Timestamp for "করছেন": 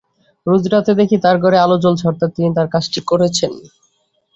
3.09-3.51